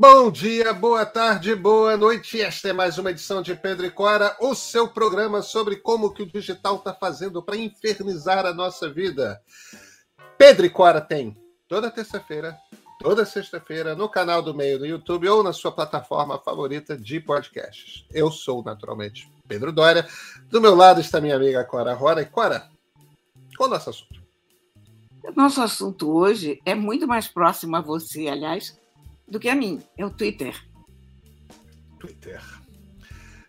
[0.00, 2.40] Bom dia, boa tarde, boa noite.
[2.40, 6.22] Esta é mais uma edição de Pedro e Cora, o seu programa sobre como que
[6.22, 9.42] o digital está fazendo para infernizar a nossa vida.
[10.38, 12.56] Pedro e Cora tem toda terça-feira,
[13.00, 18.04] toda sexta-feira, no canal do Meio do YouTube ou na sua plataforma favorita de podcasts.
[18.14, 20.06] Eu sou, naturalmente, Pedro Dória.
[20.48, 22.22] Do meu lado está minha amiga Cora Rora.
[22.22, 22.70] E Cora,
[23.56, 24.22] qual é o nosso assunto?
[25.34, 28.77] Nosso assunto hoje é muito mais próximo a você, aliás,
[29.30, 29.80] do que a mim.
[29.96, 30.54] É o Twitter.
[31.98, 32.42] Twitter.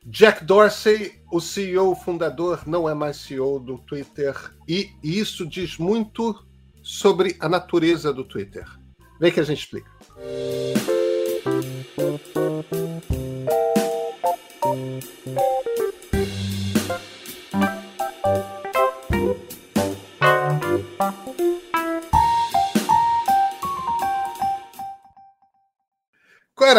[0.05, 4.35] Jack Dorsey, o CEO fundador, não é mais CEO do Twitter
[4.67, 6.43] e isso diz muito
[6.81, 8.65] sobre a natureza do Twitter.
[9.19, 9.91] Vem que a gente explica.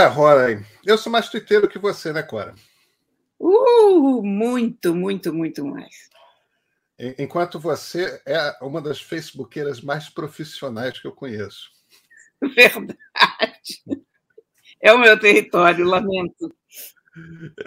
[0.01, 2.55] Cora Roy, eu sou mais twitteiro que você, né, Cora?
[3.39, 6.09] Uh, muito, muito, muito mais.
[7.19, 11.71] Enquanto você é uma das facebookeiras mais profissionais que eu conheço.
[12.57, 12.97] Verdade.
[14.81, 16.51] É o meu território, lamento.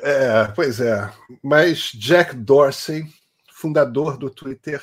[0.02, 1.14] É, pois é.
[1.44, 3.06] Mas Jack Dorsey,
[3.52, 4.82] fundador do Twitter,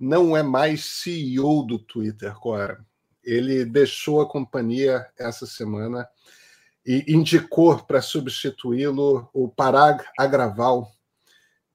[0.00, 2.82] não é mais CEO do Twitter, Cora.
[3.22, 6.08] Ele deixou a companhia essa semana
[6.88, 10.90] e indicou para substituí-lo o Parag Agraval,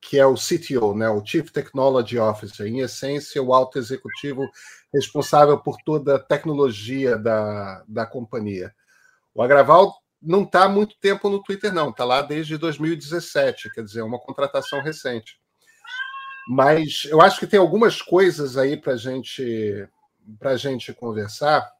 [0.01, 4.49] que é o CTO, né, o Chief Technology Officer, em essência, o alto executivo
[4.91, 8.73] responsável por toda a tecnologia da, da companhia.
[9.35, 13.83] O Agraval não está há muito tempo no Twitter, não, está lá desde 2017, quer
[13.83, 15.39] dizer, é uma contratação recente.
[16.47, 19.87] Mas eu acho que tem algumas coisas aí para gente,
[20.41, 21.71] a gente conversar.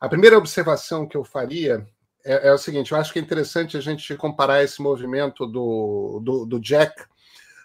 [0.00, 1.86] A primeira observação que eu faria
[2.26, 6.20] é, é, o seguinte: eu acho que é interessante a gente comparar esse movimento do,
[6.22, 7.04] do, do Jack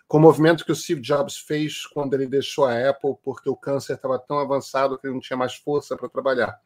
[0.08, 3.56] com o movimento que o Steve Jobs fez quando ele deixou a Apple, porque o
[3.56, 6.60] câncer estava tão avançado que ele não tinha mais força para trabalhar.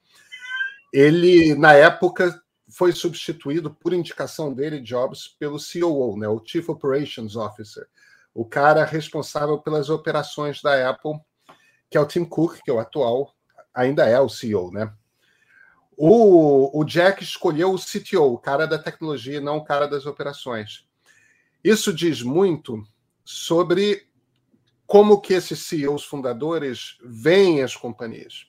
[0.92, 7.36] Ele, na época, foi substituído, por indicação dele, Jobs, pelo COO, né, o Chief Operations
[7.36, 7.88] Officer,
[8.34, 11.19] o cara responsável pelas operações da Apple,
[11.90, 13.31] que é o Tim Cook, que é o atual,
[13.74, 14.92] ainda é o CEO, né?
[15.97, 20.85] O, o Jack escolheu o CTO, o cara da tecnologia, não o cara das operações.
[21.63, 22.83] Isso diz muito
[23.23, 24.07] sobre
[24.85, 28.47] como que esses CEOs fundadores veem as companhias.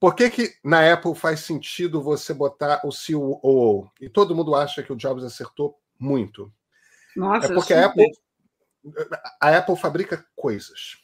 [0.00, 3.90] Por que, que na Apple faz sentido você botar o COO?
[4.00, 6.52] E todo mundo acha que o Jobs acertou muito.
[7.14, 8.10] Nossa, é porque a Apple,
[9.40, 10.96] a Apple fabrica coisas.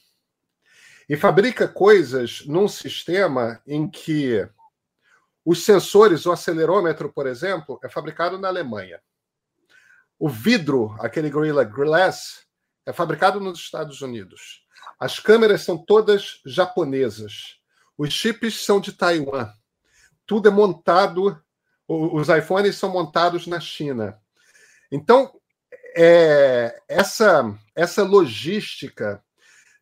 [1.08, 4.48] E fabrica coisas num sistema em que
[5.50, 9.00] os sensores, o acelerômetro, por exemplo, é fabricado na Alemanha.
[10.18, 12.44] O vidro, aquele Gorilla Glass,
[12.84, 14.62] é fabricado nos Estados Unidos.
[15.00, 17.56] As câmeras são todas japonesas.
[17.96, 19.50] Os chips são de Taiwan.
[20.26, 21.42] Tudo é montado,
[21.88, 24.20] os iPhones são montados na China.
[24.92, 25.32] Então,
[25.96, 29.24] é, essa, essa logística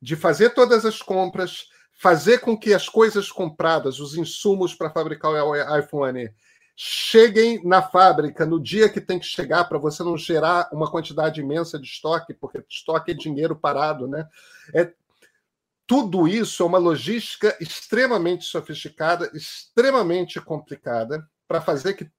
[0.01, 1.67] de fazer todas as compras,
[1.97, 6.31] fazer com que as coisas compradas, os insumos para fabricar o iPhone,
[6.77, 11.41] cheguem na fábrica no dia que tem que chegar para você não gerar uma quantidade
[11.41, 14.29] imensa de estoque, porque estoque é dinheiro parado, né?
[14.75, 14.93] É,
[15.87, 22.11] tudo isso é uma logística extremamente sofisticada, extremamente complicada, para fazer que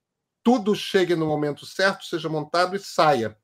[0.41, 3.37] tudo chegue no momento certo, seja montado e saia.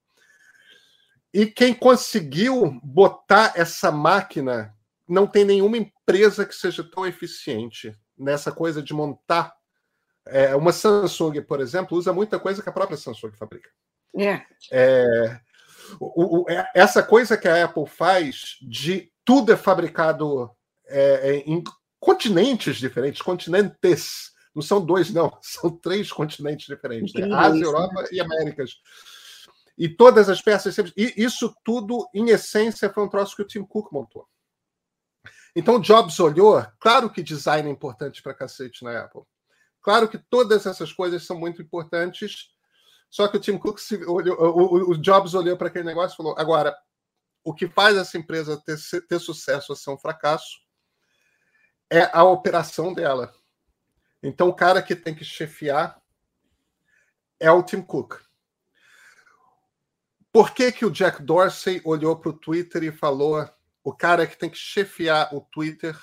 [1.31, 4.72] E quem conseguiu botar essa máquina
[5.07, 9.53] não tem nenhuma empresa que seja tão eficiente nessa coisa de montar.
[10.25, 13.69] É, uma Samsung, por exemplo, usa muita coisa que a própria Samsung fabrica.
[14.15, 14.41] É.
[14.71, 15.39] é
[15.99, 20.49] o, o, é, essa coisa que a Apple faz de tudo é fabricado
[20.87, 21.63] é, é, em
[21.99, 24.31] continentes diferentes, continentes.
[24.55, 27.27] Não são dois, não, são três continentes diferentes: né?
[27.33, 28.07] Ásia, isso, Europa né?
[28.11, 28.71] e Américas.
[29.77, 30.77] E todas as peças.
[30.95, 34.27] E isso tudo, em essência, foi um troço que o Tim Cook montou.
[35.55, 39.21] Então, Jobs olhou, claro que design é importante para cacete na Apple.
[39.81, 42.49] Claro que todas essas coisas são muito importantes,
[43.09, 46.35] só que o Tim Cook olhou, o, o, Jobs olhou para aquele negócio e falou:
[46.37, 46.75] agora,
[47.43, 48.77] o que faz essa empresa ter,
[49.07, 50.57] ter sucesso ou ser um fracasso
[51.91, 53.31] é a operação dela.
[54.23, 56.01] Então, o cara que tem que chefiar
[57.39, 58.19] é o Tim Cook.
[60.31, 63.47] Por que, que o Jack Dorsey olhou para o Twitter e falou:
[63.83, 65.97] o cara que tem que chefiar o Twitter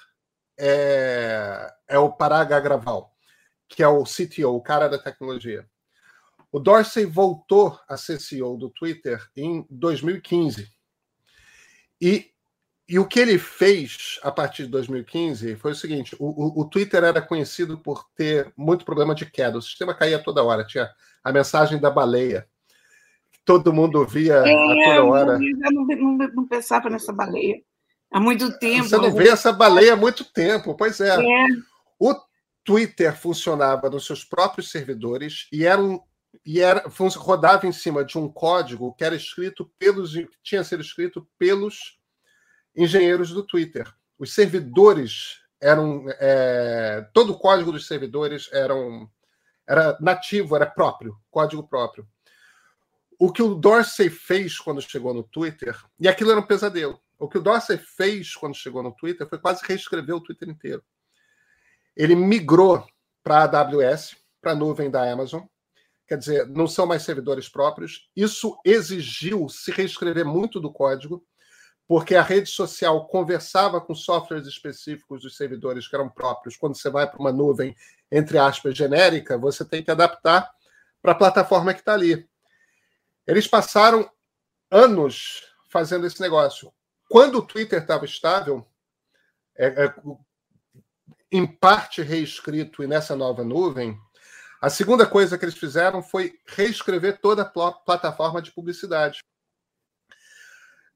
[0.58, 3.14] é, é o Parag Agraval,
[3.66, 5.66] que é o CTO, o cara da tecnologia.
[6.52, 10.68] O Dorsey voltou a ser CEO do Twitter em 2015.
[12.00, 12.30] E,
[12.88, 16.64] e o que ele fez a partir de 2015 foi o seguinte: o, o, o
[16.68, 20.90] Twitter era conhecido por ter muito problema de queda, o sistema caía toda hora, tinha
[21.22, 22.46] a mensagem da baleia.
[23.44, 25.32] Todo mundo via é, a toda hora.
[25.40, 27.62] Eu não, não, não pensava nessa baleia
[28.10, 28.88] há muito tempo.
[28.88, 31.16] Você não vê essa baleia há muito tempo, pois é.
[31.16, 31.46] é.
[31.98, 32.14] O
[32.64, 36.00] Twitter funcionava nos seus próprios servidores e era um,
[36.44, 36.84] e era,
[37.16, 40.12] rodava em cima de um código que era escrito pelos
[40.42, 41.98] tinha sido escrito pelos
[42.76, 43.92] engenheiros do Twitter.
[44.18, 49.10] Os servidores eram é, todo o código dos servidores eram
[49.68, 52.06] era nativo, era próprio, código próprio.
[53.18, 57.00] O que o Dorsey fez quando chegou no Twitter, e aquilo era um pesadelo.
[57.20, 60.82] O que o Dorsey fez quando chegou no Twitter foi quase reescrever o Twitter inteiro.
[61.94, 62.82] Ele migrou
[63.22, 65.42] para a AWS, para a nuvem da Amazon.
[66.08, 68.08] Quer dizer, não são mais servidores próprios.
[68.16, 71.22] Isso exigiu se reescrever muito do código,
[71.86, 76.56] porque a rede social conversava com softwares específicos dos servidores que eram próprios.
[76.56, 77.76] Quando você vai para uma nuvem,
[78.10, 80.50] entre aspas, genérica, você tem que adaptar
[81.02, 82.26] para a plataforma que está ali.
[83.26, 84.10] Eles passaram
[84.70, 86.72] anos fazendo esse negócio.
[87.10, 88.64] Quando o Twitter estava estável,
[89.58, 89.94] é, é,
[91.32, 93.98] em parte reescrito e nessa nova nuvem,
[94.62, 99.18] a segunda coisa que eles fizeram foi reescrever toda a plataforma de publicidade.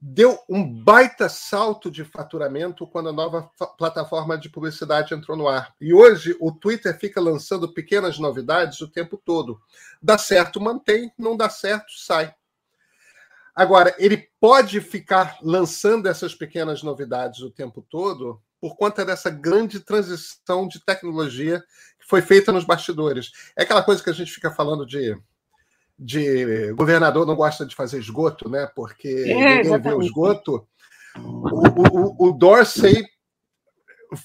[0.01, 5.75] Deu um baita salto de faturamento quando a nova plataforma de publicidade entrou no ar.
[5.81, 9.61] E hoje o Twitter fica lançando pequenas novidades o tempo todo.
[10.01, 12.33] Dá certo, mantém, não dá certo, sai.
[13.55, 19.79] Agora, ele pode ficar lançando essas pequenas novidades o tempo todo por conta dessa grande
[19.79, 21.61] transição de tecnologia
[22.01, 23.31] que foi feita nos bastidores.
[23.57, 25.17] É aquela coisa que a gente fica falando de,
[25.99, 28.67] de governador não gosta de fazer esgoto, né?
[28.75, 30.67] Porque é, ninguém vê o esgoto.
[31.17, 33.05] O, o, o Dorsey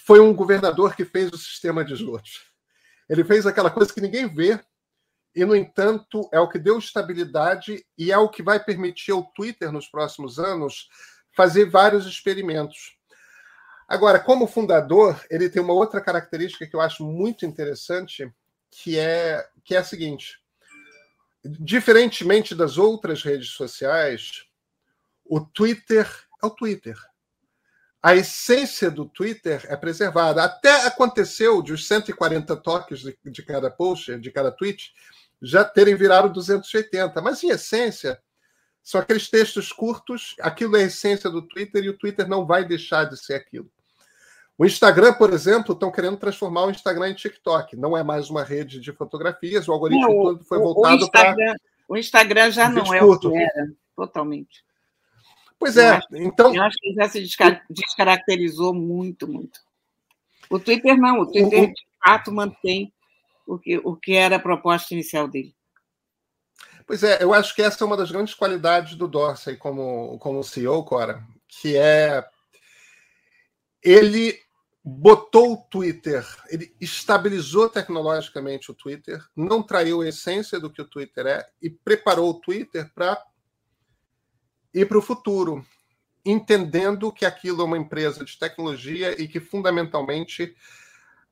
[0.06, 2.50] foi um governador que fez o sistema de esgotos.
[3.10, 4.60] Ele fez aquela coisa que ninguém vê,
[5.36, 9.24] e, no entanto, é o que deu estabilidade e é o que vai permitir ao
[9.24, 10.90] Twitter, nos próximos anos,
[11.36, 12.98] fazer vários experimentos.
[13.88, 18.32] Agora, como fundador, ele tem uma outra característica que eu acho muito interessante,
[18.70, 20.40] que é, que é a seguinte:
[21.44, 24.46] diferentemente das outras redes sociais,
[25.26, 26.08] o Twitter
[26.42, 26.98] é o Twitter.
[28.02, 30.44] A essência do Twitter é preservada.
[30.44, 34.94] Até aconteceu de os 140 toques de, de cada post, de cada tweet,
[35.42, 37.22] já terem virado 280.
[37.22, 38.20] Mas, em essência,
[38.82, 42.66] são aqueles textos curtos, aquilo é a essência do Twitter e o Twitter não vai
[42.66, 43.70] deixar de ser aquilo.
[44.58, 47.78] O Instagram, por exemplo, estão querendo transformar o Instagram em TikTok.
[47.78, 51.56] Não é mais uma rede de fotografias, o algoritmo não, todo foi voltado para.
[51.88, 54.64] O Instagram já não é o que era, totalmente.
[55.60, 56.56] Pois é, eu acho, então.
[56.56, 57.22] Eu acho que já se
[57.70, 59.60] descaracterizou muito, muito.
[60.50, 62.92] O Twitter não, o Twitter o, de fato mantém
[63.46, 65.54] o que, o que era a proposta inicial dele.
[66.88, 70.44] Pois é, eu acho que essa é uma das grandes qualidades do Dorsey como, como
[70.44, 72.26] CEO, Cora, que é
[73.84, 74.40] ele
[74.84, 80.88] botou o Twitter, ele estabilizou tecnologicamente o Twitter, não traiu a essência do que o
[80.88, 83.22] Twitter é e preparou o Twitter para
[84.74, 85.66] ir para o futuro,
[86.26, 90.56] entendendo que aquilo é uma empresa de tecnologia e que fundamentalmente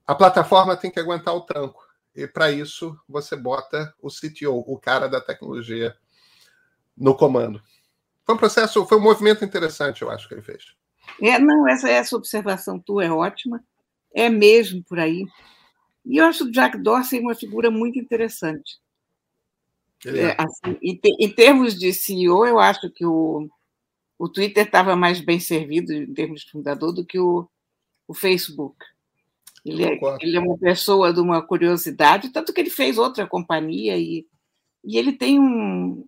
[0.05, 1.85] a plataforma tem que aguentar o tranco.
[2.15, 5.95] E para isso você bota o CTO, o cara da tecnologia,
[6.97, 7.61] no comando.
[8.25, 10.75] Foi um processo, foi um movimento interessante, eu acho que ele fez.
[11.21, 13.63] É, não, essa, essa observação tua é ótima,
[14.13, 15.25] é mesmo por aí.
[16.05, 18.79] E eu acho o Jack Dorsey uma figura muito interessante.
[20.07, 20.19] É.
[20.19, 23.49] É, assim, em, te, em, termos de CEO, eu acho que o,
[24.17, 27.47] o Twitter estava mais bem servido, em termos de fundador, do que o,
[28.07, 28.77] o Facebook.
[29.65, 33.97] Ele é, ele é uma pessoa de uma curiosidade, tanto que ele fez outra companhia
[33.97, 34.25] e,
[34.83, 36.05] e ele tem um,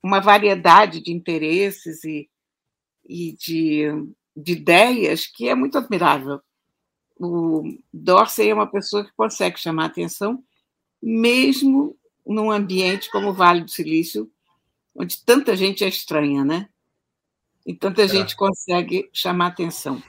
[0.00, 2.30] uma variedade de interesses e,
[3.04, 3.86] e de,
[4.36, 6.40] de ideias que é muito admirável.
[7.18, 10.44] O Dorsey é uma pessoa que consegue chamar atenção,
[11.02, 11.96] mesmo
[12.34, 14.30] num ambiente como o Vale do Silício,
[14.94, 16.68] onde tanta gente é estranha, né?
[17.66, 18.08] E tanta é.
[18.08, 20.02] gente consegue chamar atenção.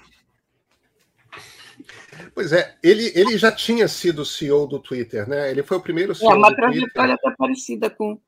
[2.35, 5.49] Pois é, ele, ele já tinha sido CEO do Twitter, né?
[5.49, 6.31] Ele foi o primeiro CEO.
[6.31, 8.19] É uma trajetória até parecida com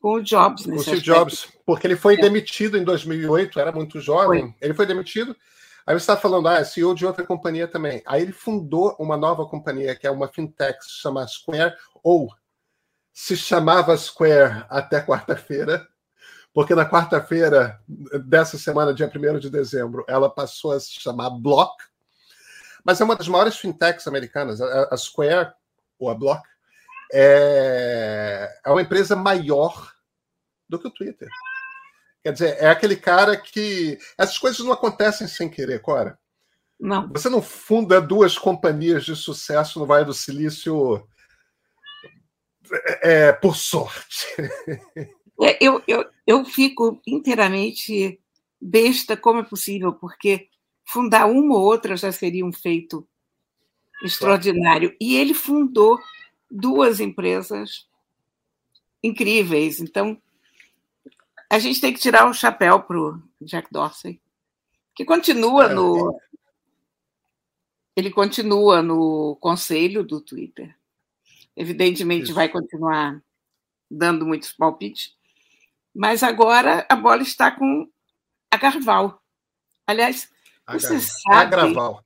[0.00, 0.64] com o Jobs.
[0.64, 4.42] Com o Steve Jobs, porque ele foi demitido em 2008, era muito jovem.
[4.42, 4.54] Foi.
[4.60, 5.36] Ele foi demitido.
[5.86, 8.02] Aí você está falando, ah, é CEO de outra companhia também.
[8.06, 12.28] Aí ele fundou uma nova companhia, que é uma fintech, se chama Square, ou
[13.18, 15.88] se chamava Square até quarta-feira,
[16.54, 17.82] porque na quarta-feira
[18.24, 21.82] dessa semana, dia 1 de dezembro, ela passou a se chamar Block,
[22.84, 24.60] mas é uma das maiores fintechs americanas.
[24.60, 25.52] A, Square,
[25.98, 26.48] ou a Block,
[27.12, 29.92] é, é uma empresa maior
[30.68, 31.28] do que o Twitter.
[32.22, 33.98] Quer dizer, é aquele cara que.
[34.16, 36.16] Essas coisas não acontecem sem querer, Cora.
[36.78, 37.08] Não.
[37.08, 41.04] Você não funda duas companhias de sucesso no Vale do Silício
[42.72, 44.26] é, é por sorte.
[45.40, 48.20] É, eu, eu, eu fico inteiramente
[48.60, 50.48] besta como é possível, porque
[50.84, 53.06] fundar uma ou outra já seria um feito
[54.02, 54.96] extraordinário.
[55.00, 55.98] E ele fundou
[56.50, 57.86] duas empresas
[59.02, 59.80] incríveis.
[59.80, 60.20] Então,
[61.50, 64.20] a gente tem que tirar o chapéu para o Jack Dorsey,
[64.94, 66.18] que continua é, no.
[67.96, 70.77] Ele continua no conselho do Twitter.
[71.58, 72.34] Evidentemente, Isso.
[72.34, 73.20] vai continuar
[73.90, 75.16] dando muitos palpites,
[75.92, 77.90] mas agora a bola está com
[78.48, 79.20] a Garval.
[79.84, 80.30] Aliás,
[80.68, 81.56] você sabe.
[81.56, 82.04] Agraval.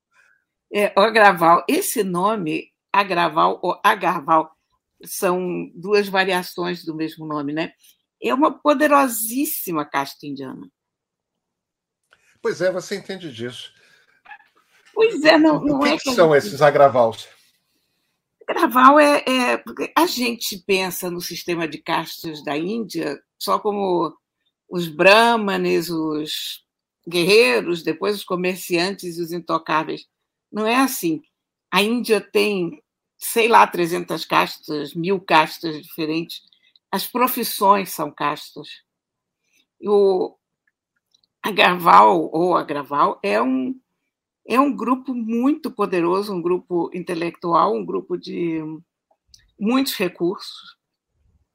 [0.73, 1.65] É, Agraval.
[1.69, 4.57] Esse nome, Agraval ou Agarval,
[5.05, 7.75] são duas variações do mesmo nome, né?
[8.23, 10.67] É uma poderosíssima casta indiana.
[12.41, 13.71] Pois é, você entende disso.
[14.95, 15.99] Pois é, não, não o que é.
[15.99, 17.29] que são esses agravals?
[18.49, 19.63] Agraval é, é.
[19.97, 24.15] A gente pensa no sistema de castas da Índia só como
[24.69, 26.65] os brahmanes, os
[27.07, 30.07] guerreiros, depois os comerciantes e os intocáveis.
[30.51, 31.21] Não é assim.
[31.71, 32.83] A Índia tem,
[33.19, 36.43] sei lá, 300 castas, mil castas diferentes.
[36.91, 38.69] As profissões são castas.
[39.85, 40.37] O
[41.43, 43.75] Agarval, ou Agraval, é um,
[44.47, 48.61] é um grupo muito poderoso, um grupo intelectual, um grupo de
[49.59, 50.77] muitos recursos,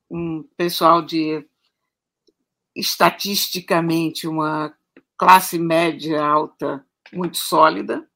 [0.09, 1.45] um pessoal de
[2.75, 4.73] estatisticamente uma
[5.17, 8.07] classe média alta muito sólida,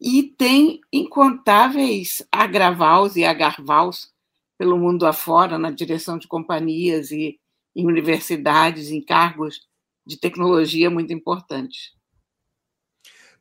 [0.00, 4.12] e tem incontáveis agravals e agarvals
[4.58, 7.40] pelo mundo afora, na direção de companhias e
[7.74, 9.66] em universidades, em cargos
[10.06, 11.92] de tecnologia muito importantes.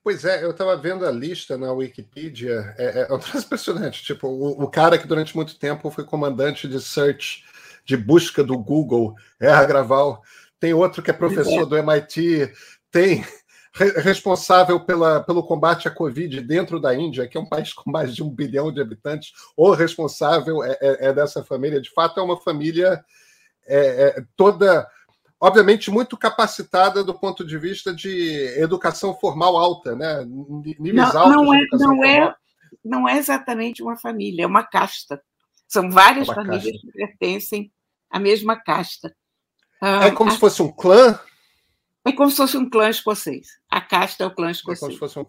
[0.03, 4.03] Pois é, eu estava vendo a lista na Wikipedia, é, é, é um impressionante.
[4.03, 7.45] Tipo, o, o, cara que durante muito tempo foi comandante de search,
[7.85, 10.21] de busca do Google, é Agraval
[10.63, 12.49] tem outro que é professor do MIT,
[12.89, 13.21] tem
[14.01, 18.15] responsável pela, pelo combate à Covid dentro da Índia, que é um país com mais
[18.15, 21.81] de um bilhão de habitantes, ou responsável é, é, é dessa família.
[21.81, 23.03] De fato, é uma família
[23.67, 24.87] é, é, toda,
[25.43, 30.23] obviamente, muito capacitada do ponto de vista de educação formal alta, né?
[30.25, 32.35] níveis não, altos não é, não é,
[32.85, 35.21] não é exatamente uma família, é uma casta.
[35.67, 36.87] São várias uma famílias casta.
[36.87, 37.73] que pertencem
[38.09, 39.13] à mesma casta.
[39.81, 40.33] É como a...
[40.33, 41.19] se fosse um clã?
[42.05, 43.47] É como se fosse um clã escocês.
[43.69, 44.77] A casta é o clã escocês.
[44.77, 45.25] É como se fosse um...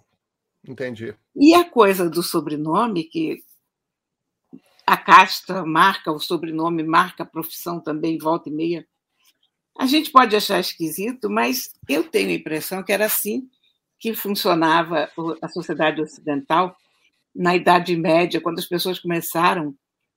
[0.71, 1.13] Entendi.
[1.35, 3.43] E a coisa do sobrenome, que
[4.87, 8.87] a casta marca o sobrenome, marca a profissão também, volta e meia.
[9.79, 13.49] A gente pode achar esquisito, mas eu tenho a impressão que era assim
[13.99, 16.77] que funcionava a sociedade ocidental
[17.35, 19.75] na Idade Média, quando as pessoas começaram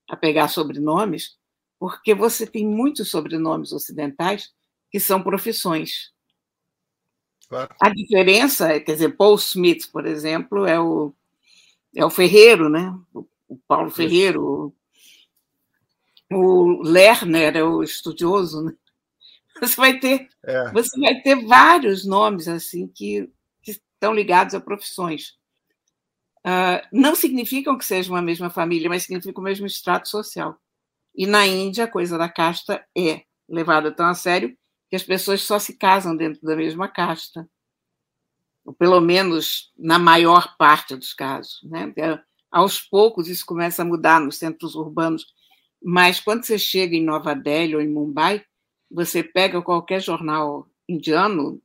[0.08, 1.38] a pegar sobrenomes
[1.78, 4.52] porque você tem muitos sobrenomes ocidentais
[4.90, 6.12] que são profissões.
[7.48, 7.74] Claro.
[7.80, 11.14] A diferença, é, quer dizer, Paul Smith, por exemplo, é o,
[11.94, 12.94] é o ferreiro, né?
[13.14, 14.74] O Paulo Ferreiro.
[16.30, 18.74] O, o Lerner é o estudioso, né?
[19.60, 20.70] Você vai ter, é.
[20.72, 23.30] você vai ter vários nomes assim que,
[23.62, 25.36] que estão ligados a profissões.
[26.38, 30.56] Uh, não significam que sejam uma mesma família, mas significam o mesmo extrato social.
[31.14, 34.56] E na Índia, a coisa da casta é levada tão a sério
[34.88, 37.48] que as pessoas só se casam dentro da mesma casta.
[38.64, 41.60] Ou pelo menos na maior parte dos casos.
[41.64, 41.92] Né?
[42.50, 45.26] Aos poucos isso começa a mudar nos centros urbanos,
[45.82, 48.44] mas quando você chega em Nova Delhi ou em Mumbai,
[48.90, 51.60] você pega qualquer jornal indiano,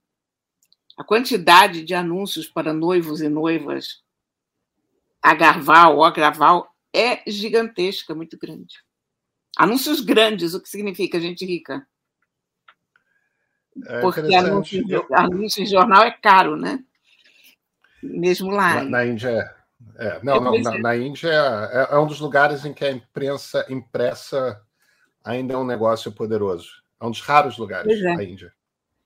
[0.98, 4.04] a quantidade de anúncios para noivos e noivas
[5.22, 8.84] agarval ou agraval é gigantesca, muito grande.
[9.58, 11.88] Anúncios grandes, o que significa gente rica?
[13.88, 16.84] É Porque anúncio, anúncio em jornal é caro, né?
[18.02, 18.76] Mesmo lá.
[18.76, 19.64] Na, na Índia é.
[19.98, 23.66] É, não, não, na, na, Índia é, é, um dos lugares em que a imprensa
[23.70, 24.62] impressa
[25.24, 26.83] ainda é um negócio poderoso.
[27.00, 28.12] É um dos raros lugares, é.
[28.12, 28.54] a Índia.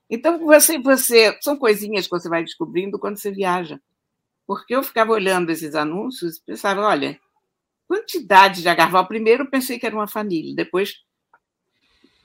[0.10, 3.79] Então, você, você, são coisinhas que você vai descobrindo quando você viaja.
[4.46, 7.20] Porque eu ficava olhando esses anúncios e pensava, olha,
[7.88, 9.06] quantidade de agarval.
[9.08, 11.03] Primeiro pensei que era uma família, depois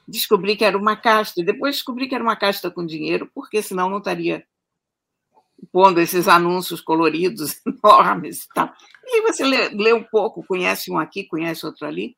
[0.06, 3.88] descobri que era uma casta, depois descobri que era uma casta com dinheiro, porque senão
[3.88, 4.44] não estaria
[5.70, 8.72] pondo esses anúncios coloridos enormes e tal.
[9.04, 12.16] E você lê, lê um pouco, conhece um aqui, conhece outro ali,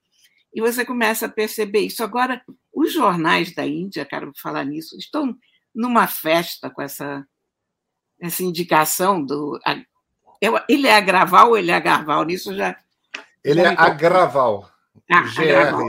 [0.52, 2.02] e você começa a perceber isso.
[2.02, 2.42] Agora,
[2.74, 5.36] os jornais da Índia, quero falar nisso, estão
[5.74, 7.26] numa festa com essa,
[8.20, 9.58] essa indicação do.
[10.68, 12.24] Ele é agraval ou ele é agarval?
[12.24, 12.76] Nisso já.
[13.42, 14.70] Ele já é agraval.
[15.10, 15.40] Ah, GR.
[15.40, 15.88] Agraval.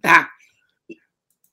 [0.00, 0.30] Tá.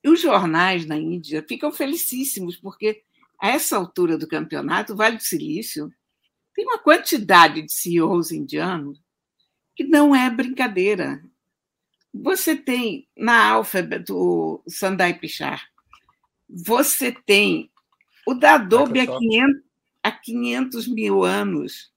[0.03, 3.03] E os jornais na Índia ficam felicíssimos, porque
[3.39, 5.91] a essa altura do campeonato, o Vale do Silício
[6.53, 8.99] tem uma quantidade de CEOs indianos
[9.75, 11.23] que não é brincadeira.
[12.21, 15.59] Você tem na Alphabet o Sundar Pichai,
[16.49, 17.71] você tem
[18.25, 19.61] o da Adobe há 500,
[20.03, 21.91] há 500 mil anos,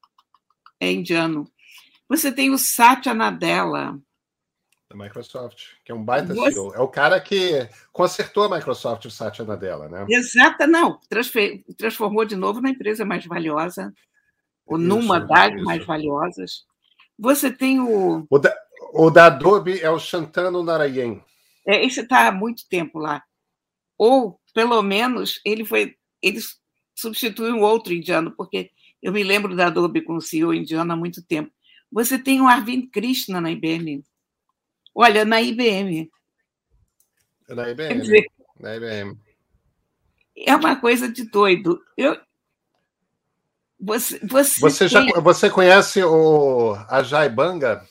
[0.78, 1.50] é indiano.
[2.08, 3.98] Você tem o Satya Nadella,
[4.92, 6.52] da Microsoft, que é um baita Você...
[6.52, 6.74] CEO.
[6.74, 10.06] É o cara que consertou a Microsoft, o Satya Nadella, né?
[10.08, 11.00] Exata, não.
[11.76, 13.92] Transformou de novo na empresa mais valiosa,
[14.66, 16.64] ou isso, numa das mais valiosas.
[17.18, 18.26] Você tem o.
[18.28, 18.54] O da,
[18.92, 21.20] o da Adobe é o Shantanu Narayan.
[21.66, 23.22] É, esse está há muito tempo lá.
[23.96, 25.96] Ou, pelo menos, ele foi.
[26.20, 26.40] Ele
[26.94, 28.70] substituiu um outro indiano, porque
[29.02, 31.50] eu me lembro da Adobe com o CEO indiano há muito tempo.
[31.90, 34.04] Você tem o Arvind Krishna na IBM.
[34.94, 36.10] Olha, na IBM.
[37.48, 38.00] É na IBM.
[38.00, 38.26] Dizer,
[38.58, 39.18] na IBM.
[40.36, 41.82] É uma coisa de doido.
[41.96, 42.18] Eu,
[43.78, 47.84] você, você, você, já, você conhece o Ajay Banga?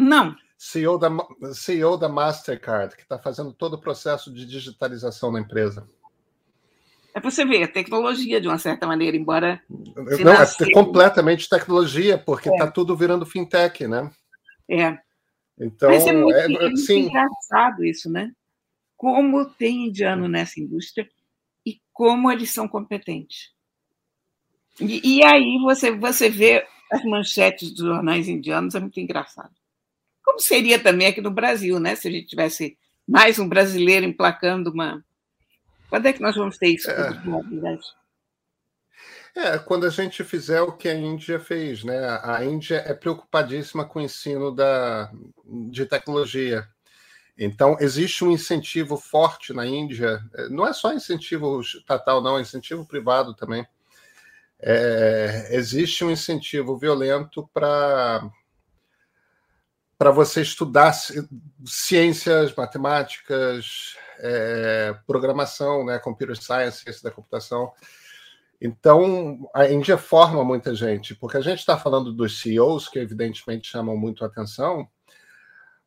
[0.00, 0.34] Não.
[0.56, 1.08] CEO da,
[1.52, 5.86] CEO da Mastercard, que está fazendo todo o processo de digitalização na empresa.
[7.14, 9.60] É para você ver, tecnologia, de uma certa maneira, embora.
[9.68, 12.70] Não, é completamente tecnologia, porque está é.
[12.70, 14.10] tudo virando fintech, né?
[14.68, 14.98] É.
[15.58, 18.32] Então, Mas é muito, é, é muito engraçado isso, né?
[18.96, 21.08] Como tem indiano nessa indústria
[21.66, 23.50] e como eles são competentes.
[24.80, 29.59] E, e aí você, você vê as manchetes dos jornais indianos, é muito engraçado.
[30.30, 31.96] Como seria também aqui no Brasil, né?
[31.96, 35.04] Se a gente tivesse mais um brasileiro emplacando uma.
[35.88, 36.88] Quando é que nós vamos ter isso?
[36.88, 37.10] É.
[39.34, 41.98] É, quando a gente fizer o que a Índia fez, né?
[42.22, 45.10] A Índia é preocupadíssima com o ensino da,
[45.44, 46.64] de tecnologia.
[47.36, 52.42] Então, existe um incentivo forte na Índia, é, não é só incentivo estatal, não, é
[52.42, 53.66] incentivo privado também.
[54.60, 58.30] É, existe um incentivo violento para
[60.00, 60.94] para você estudar
[61.66, 67.70] ciências, matemáticas, é, programação, né, computer science, ciência da computação.
[68.58, 73.68] Então, a Índia forma muita gente, porque a gente está falando dos CEOs, que evidentemente
[73.68, 74.88] chamam muito a atenção.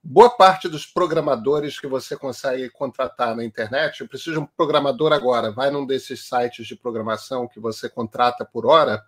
[0.04, 5.12] Boa parte dos programadores que você consegue contratar na internet, eu preciso de um programador
[5.12, 9.04] agora, vai num desses sites de programação que você contrata por hora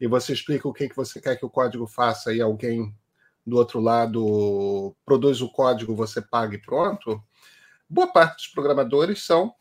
[0.00, 2.94] e você explica o que, que você quer que o código faça e alguém
[3.46, 7.22] do outro lado produz o código, você paga e pronto.
[7.88, 9.54] Boa parte dos programadores são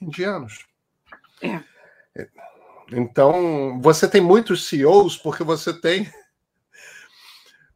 [0.00, 0.66] indianos.
[1.42, 1.62] É.
[2.92, 6.10] Então, você tem muitos CEOs porque você tem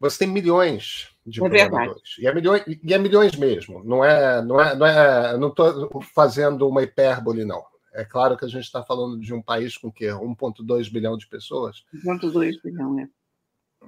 [0.00, 2.18] você tem milhões de é programadores.
[2.18, 3.84] E é milhões, e é milhões mesmo.
[3.84, 7.64] Não é, não é, não é, não estou fazendo uma hipérbole não.
[7.94, 11.28] É claro que a gente está falando de um país com que 1,2 bilhão de
[11.28, 11.84] pessoas.
[11.94, 13.08] 1,2 bilhão, é.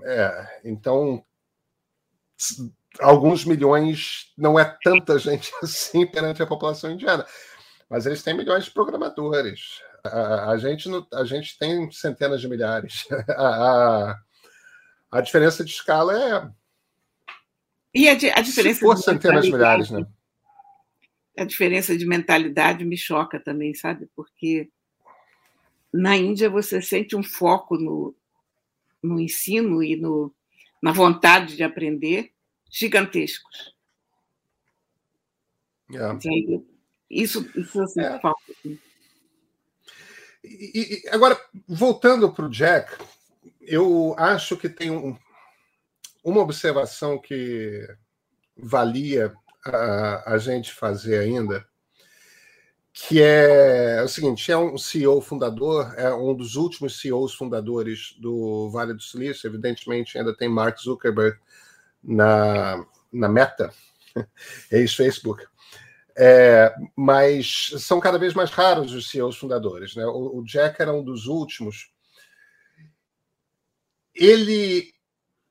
[0.02, 1.24] É, então
[3.00, 7.26] alguns milhões não é tanta gente assim perante a população indiana,
[7.88, 9.80] mas eles têm milhões de programadores.
[10.04, 13.06] A, a, gente, a gente tem centenas de milhares.
[13.30, 14.20] A, a,
[15.10, 16.50] a diferença de escala é.
[17.94, 18.80] E a, a diferença.
[18.80, 20.04] Se for de centenas de milhares, né?
[21.38, 24.08] A diferença de mentalidade me choca também, sabe?
[24.14, 24.68] Porque
[25.92, 28.14] na Índia você sente um foco no,
[29.04, 30.34] no ensino e no,
[30.82, 32.32] na vontade de aprender
[32.70, 33.74] gigantescos.
[35.90, 36.18] Yeah.
[37.10, 38.18] Isso, isso assim, é.
[38.18, 38.40] falta.
[38.50, 38.78] Assim.
[40.42, 41.38] E, e, agora,
[41.68, 42.96] voltando para o Jack,
[43.60, 45.16] eu acho que tem um,
[46.24, 47.86] uma observação que
[48.56, 51.66] valia a, a gente fazer ainda,
[52.96, 58.14] que é, é o seguinte: é um CEO fundador, é um dos últimos CEOs fundadores
[58.20, 61.36] do Vale do Silício, evidentemente ainda tem Mark Zuckerberg
[62.02, 63.74] na, na Meta,
[64.70, 65.44] ex-Facebook.
[66.16, 69.96] É, mas são cada vez mais raros os CEOs fundadores.
[69.96, 70.06] Né?
[70.06, 71.90] O, o Jack era um dos últimos.
[74.14, 74.94] Ele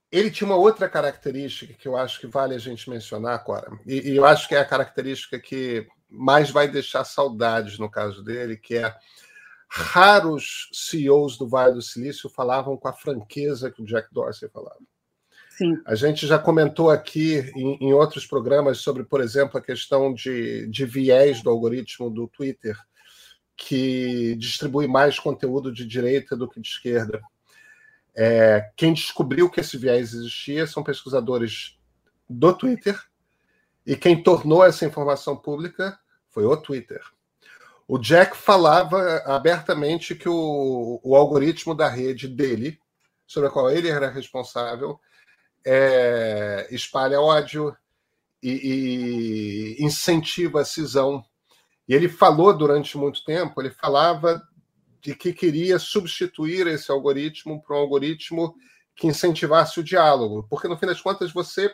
[0.10, 4.12] ele tinha uma outra característica que eu acho que vale a gente mencionar, Cora, e,
[4.12, 8.56] e, eu acho que é a característica que mais vai deixar saudades no caso dele,
[8.56, 8.96] que é
[9.68, 14.80] raros CEOs do Vale do Silício falavam com a franqueza que o Jack Dorsey falava.
[15.50, 15.82] Sim.
[15.86, 20.68] A gente já comentou aqui em, em, outros programas sobre, por exemplo, a questão de,
[20.68, 22.78] de viés do algoritmo do Twitter,
[23.56, 27.22] que distribui mais conteúdo de direita do que de esquerda.
[28.16, 31.80] É, quem descobriu que esse viés existia são pesquisadores
[32.30, 33.00] do Twitter,
[33.86, 36.00] e quem tornou essa informação pública
[36.34, 37.02] foi o Twitter.
[37.88, 42.80] O Jack falava abertamente que o, o algoritmo da rede dele,
[43.28, 45.00] sobre a qual ele era responsável,
[45.66, 47.76] é, espalha ódio
[48.42, 51.24] e, e incentiva a cisão.
[51.88, 54.42] E ele falou durante muito tempo, ele falava
[55.02, 58.56] de que queria substituir esse algoritmo por um algoritmo
[58.96, 61.74] que incentivasse o diálogo, porque no fim das contas você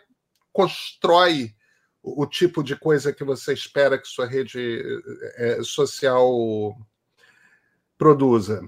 [0.52, 1.56] constrói
[2.04, 4.82] o, o tipo de coisa que você espera que sua rede
[5.36, 6.76] é, social
[7.98, 8.62] produza.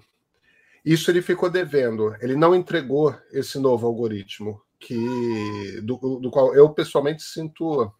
[0.83, 2.15] Isso ele ficou devendo.
[2.21, 7.93] Ele não entregou esse novo algoritmo que do, do qual eu pessoalmente sinto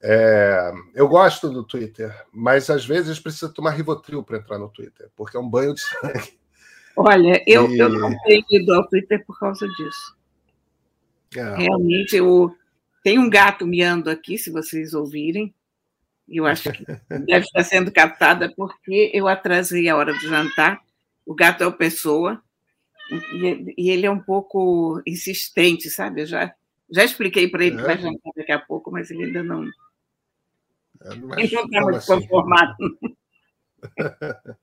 [0.00, 5.10] é, eu gosto do Twitter, mas às vezes precisa tomar Rivotril para entrar no Twitter,
[5.16, 6.38] porque é um banho de sangue.
[6.96, 7.78] Olha, eu, e...
[7.78, 10.16] eu não tenho ido ao Twitter por causa disso.
[11.36, 11.56] É.
[11.56, 12.54] Realmente, eu...
[13.02, 15.54] tem um gato miando aqui, se vocês ouvirem.
[16.28, 20.80] Eu acho que deve estar sendo captada porque eu atrasei a hora do jantar.
[21.24, 22.42] O gato é o Pessoa,
[23.32, 26.22] e, ele é um pouco insistente, sabe?
[26.22, 26.54] Eu já,
[26.90, 27.78] já expliquei para ele é.
[27.78, 29.64] que vai jantar daqui a pouco, mas ele ainda não
[31.00, 32.06] é, mas, não está muito assim?
[32.06, 32.76] conformado.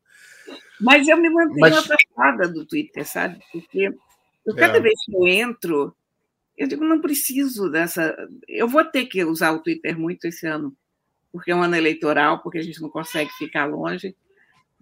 [0.82, 1.78] Mas eu me mantenho mas...
[1.78, 3.42] afastada do Twitter, sabe?
[3.50, 3.94] Porque
[4.46, 4.82] eu, cada é.
[4.82, 5.96] vez que eu entro,
[6.58, 8.16] eu digo, não preciso dessa.
[8.48, 10.76] Eu vou ter que usar o Twitter muito esse ano,
[11.32, 14.16] porque é um ano eleitoral, porque a gente não consegue ficar longe.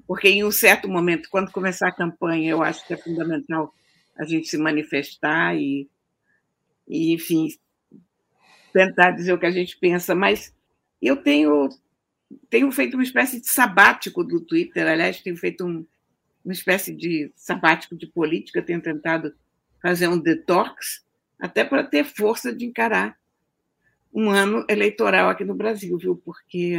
[0.06, 3.74] Porque em um certo momento, quando começar a campanha, eu acho que é fundamental
[4.18, 5.90] a gente se manifestar e,
[6.88, 7.48] e enfim,
[8.72, 10.54] tentar dizer o que a gente pensa, mas
[11.02, 11.70] eu tenho,
[12.50, 15.86] tenho feito uma espécie de sabático do Twitter, aliás, tenho feito um,
[16.44, 19.34] uma espécie de sabático de política, tenho tentado
[19.82, 21.04] fazer um detox,
[21.44, 23.18] até para ter força de encarar
[24.14, 26.16] um ano eleitoral aqui no Brasil, viu?
[26.16, 26.78] Porque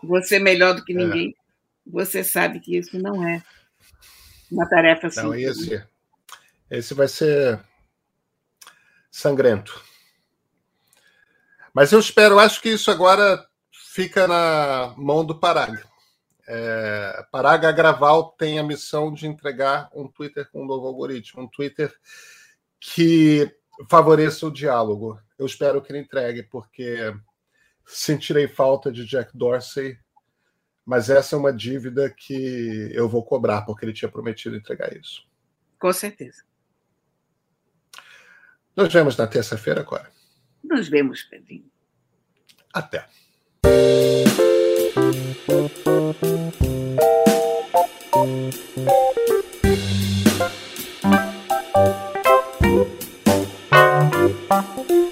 [0.00, 0.96] você melhor do que é.
[0.96, 1.34] ninguém, é.
[1.84, 3.42] você sabe que isso não é
[4.48, 5.24] uma tarefa simples.
[5.24, 5.84] Não, esse,
[6.70, 7.60] esse vai ser
[9.10, 9.84] sangrento.
[11.74, 15.84] Mas eu espero, acho que isso agora fica na mão do Paraga.
[16.46, 21.48] É, Paraga Graval tem a missão de entregar um Twitter com um novo algoritmo, um
[21.48, 21.92] Twitter
[22.78, 23.52] que
[23.88, 25.18] favoreça o diálogo.
[25.38, 27.14] Eu espero que ele entregue, porque
[27.86, 29.98] sentirei falta de Jack Dorsey,
[30.84, 35.26] mas essa é uma dívida que eu vou cobrar, porque ele tinha prometido entregar isso.
[35.78, 36.42] Com certeza.
[38.76, 40.10] Nos vemos na terça-feira, agora.
[40.62, 41.70] Nos vemos, Pedrinho.
[42.72, 43.08] Até.
[48.22, 49.19] Thank you.
[54.76, 55.10] Bye.